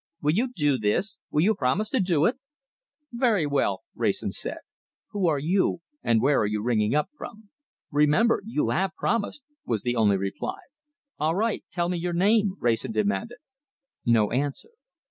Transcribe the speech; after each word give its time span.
Will 0.23 0.31
you 0.31 0.51
do 0.51 0.79
this? 0.79 1.19
Will 1.29 1.43
you 1.43 1.53
promise 1.53 1.87
to 1.91 1.99
do 1.99 2.25
it?" 2.25 2.39
"Very 3.11 3.45
well," 3.45 3.83
Wrayson 3.93 4.31
said. 4.31 4.57
"Who 5.11 5.27
are 5.27 5.37
you, 5.37 5.81
and 6.01 6.23
where 6.23 6.39
are 6.39 6.47
you 6.47 6.63
ringing 6.63 6.95
up 6.95 7.11
from?" 7.15 7.51
"Remember 7.91 8.41
you 8.43 8.69
have 8.71 8.95
promised!" 8.95 9.43
was 9.63 9.83
the 9.83 9.95
only 9.95 10.17
reply. 10.17 10.57
"All 11.19 11.35
right! 11.35 11.63
Tell 11.71 11.87
me 11.87 11.99
your 11.99 12.13
name," 12.13 12.55
Wrayson 12.59 12.91
demanded. 12.93 13.37
No 14.03 14.31
answer. 14.31 14.69